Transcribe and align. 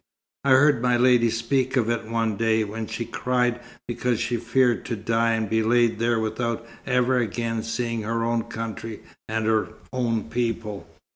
I 0.43 0.49
heard 0.49 0.81
my 0.81 0.97
lady 0.97 1.29
speak 1.29 1.77
of 1.77 1.87
it 1.91 2.05
one 2.05 2.35
day, 2.35 2.63
when 2.63 2.87
she 2.87 3.05
cried 3.05 3.59
because 3.87 4.19
she 4.19 4.37
feared 4.37 4.83
to 4.85 4.95
die 4.95 5.33
and 5.33 5.47
be 5.47 5.61
laid 5.61 5.99
there 5.99 6.19
without 6.19 6.65
ever 6.87 7.19
again 7.19 7.61
seeing 7.61 8.01
her 8.01 8.23
own 8.23 8.45
country 8.45 9.01
and 9.29 9.45
her 9.45 9.73
own 9.93 10.23
people. 10.23 10.89